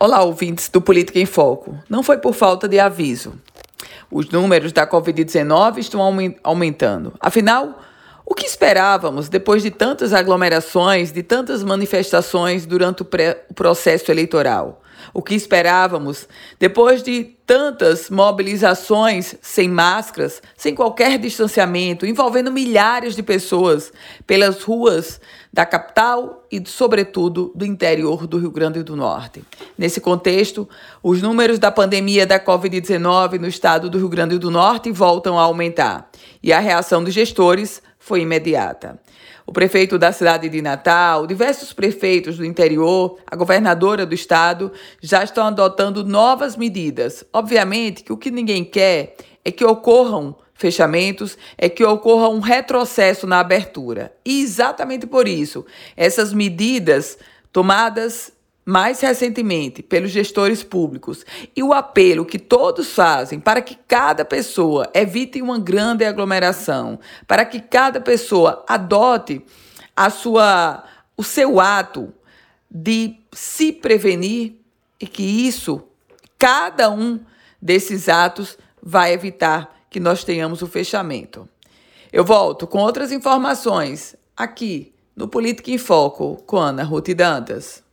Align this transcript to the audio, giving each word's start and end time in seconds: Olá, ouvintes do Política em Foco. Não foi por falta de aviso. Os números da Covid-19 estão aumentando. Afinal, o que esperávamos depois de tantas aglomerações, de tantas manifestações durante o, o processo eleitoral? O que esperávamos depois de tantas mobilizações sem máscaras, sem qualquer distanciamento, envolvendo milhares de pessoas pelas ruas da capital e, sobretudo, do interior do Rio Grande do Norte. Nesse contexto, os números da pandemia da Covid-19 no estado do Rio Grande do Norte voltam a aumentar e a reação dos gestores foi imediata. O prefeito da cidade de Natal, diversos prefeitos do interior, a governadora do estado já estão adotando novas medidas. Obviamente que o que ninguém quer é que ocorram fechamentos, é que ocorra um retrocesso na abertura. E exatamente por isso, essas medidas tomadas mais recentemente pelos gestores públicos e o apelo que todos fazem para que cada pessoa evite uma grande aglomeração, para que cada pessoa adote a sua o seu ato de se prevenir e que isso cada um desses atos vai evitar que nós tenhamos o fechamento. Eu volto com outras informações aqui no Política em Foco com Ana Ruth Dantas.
Olá, 0.00 0.22
ouvintes 0.22 0.68
do 0.68 0.80
Política 0.80 1.18
em 1.18 1.26
Foco. 1.26 1.76
Não 1.88 2.04
foi 2.04 2.18
por 2.18 2.32
falta 2.32 2.68
de 2.68 2.78
aviso. 2.78 3.34
Os 4.08 4.30
números 4.30 4.70
da 4.70 4.86
Covid-19 4.86 5.78
estão 5.78 6.00
aumentando. 6.44 7.14
Afinal, 7.18 7.80
o 8.30 8.34
que 8.34 8.44
esperávamos 8.44 9.30
depois 9.30 9.62
de 9.62 9.70
tantas 9.70 10.12
aglomerações, 10.12 11.10
de 11.10 11.22
tantas 11.22 11.64
manifestações 11.64 12.66
durante 12.66 13.02
o, 13.02 13.08
o 13.48 13.54
processo 13.54 14.10
eleitoral? 14.10 14.82
O 15.14 15.22
que 15.22 15.34
esperávamos 15.34 16.28
depois 16.58 17.02
de 17.02 17.24
tantas 17.46 18.10
mobilizações 18.10 19.34
sem 19.40 19.66
máscaras, 19.66 20.42
sem 20.58 20.74
qualquer 20.74 21.18
distanciamento, 21.18 22.04
envolvendo 22.04 22.52
milhares 22.52 23.16
de 23.16 23.22
pessoas 23.22 23.90
pelas 24.26 24.62
ruas 24.62 25.18
da 25.50 25.64
capital 25.64 26.44
e, 26.52 26.62
sobretudo, 26.66 27.50
do 27.54 27.64
interior 27.64 28.26
do 28.26 28.36
Rio 28.36 28.50
Grande 28.50 28.82
do 28.82 28.94
Norte. 28.94 29.42
Nesse 29.78 30.02
contexto, 30.02 30.68
os 31.02 31.22
números 31.22 31.58
da 31.58 31.70
pandemia 31.70 32.26
da 32.26 32.38
Covid-19 32.38 33.38
no 33.38 33.48
estado 33.48 33.88
do 33.88 33.96
Rio 33.96 34.10
Grande 34.10 34.36
do 34.36 34.50
Norte 34.50 34.92
voltam 34.92 35.38
a 35.38 35.42
aumentar 35.44 36.10
e 36.42 36.52
a 36.52 36.60
reação 36.60 37.02
dos 37.02 37.14
gestores 37.14 37.80
foi 37.98 38.20
imediata. 38.20 39.00
O 39.46 39.52
prefeito 39.52 39.98
da 39.98 40.12
cidade 40.12 40.48
de 40.48 40.60
Natal, 40.60 41.26
diversos 41.26 41.72
prefeitos 41.72 42.36
do 42.36 42.44
interior, 42.44 43.18
a 43.26 43.34
governadora 43.34 44.04
do 44.04 44.14
estado 44.14 44.70
já 45.00 45.24
estão 45.24 45.46
adotando 45.46 46.04
novas 46.04 46.56
medidas. 46.56 47.24
Obviamente 47.32 48.02
que 48.02 48.12
o 48.12 48.16
que 48.16 48.30
ninguém 48.30 48.64
quer 48.64 49.16
é 49.44 49.50
que 49.50 49.64
ocorram 49.64 50.36
fechamentos, 50.52 51.38
é 51.56 51.68
que 51.68 51.84
ocorra 51.84 52.28
um 52.28 52.40
retrocesso 52.40 53.26
na 53.26 53.38
abertura. 53.38 54.12
E 54.24 54.42
exatamente 54.42 55.06
por 55.06 55.28
isso, 55.28 55.64
essas 55.96 56.32
medidas 56.32 57.16
tomadas 57.52 58.32
mais 58.68 59.00
recentemente 59.00 59.82
pelos 59.82 60.10
gestores 60.10 60.62
públicos 60.62 61.24
e 61.56 61.62
o 61.62 61.72
apelo 61.72 62.26
que 62.26 62.38
todos 62.38 62.92
fazem 62.92 63.40
para 63.40 63.62
que 63.62 63.74
cada 63.88 64.26
pessoa 64.26 64.90
evite 64.92 65.40
uma 65.40 65.58
grande 65.58 66.04
aglomeração, 66.04 67.00
para 67.26 67.46
que 67.46 67.60
cada 67.60 67.98
pessoa 67.98 68.62
adote 68.68 69.42
a 69.96 70.10
sua 70.10 70.84
o 71.16 71.24
seu 71.24 71.58
ato 71.58 72.12
de 72.70 73.16
se 73.32 73.72
prevenir 73.72 74.56
e 75.00 75.06
que 75.06 75.22
isso 75.22 75.82
cada 76.38 76.90
um 76.90 77.18
desses 77.62 78.06
atos 78.06 78.58
vai 78.82 79.14
evitar 79.14 79.80
que 79.88 79.98
nós 79.98 80.24
tenhamos 80.24 80.60
o 80.60 80.66
fechamento. 80.66 81.48
Eu 82.12 82.22
volto 82.22 82.66
com 82.66 82.80
outras 82.80 83.12
informações 83.12 84.14
aqui 84.36 84.92
no 85.16 85.26
Política 85.26 85.70
em 85.70 85.78
Foco 85.78 86.36
com 86.46 86.58
Ana 86.58 86.82
Ruth 86.82 87.08
Dantas. 87.14 87.87